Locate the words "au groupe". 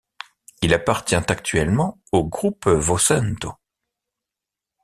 2.11-2.65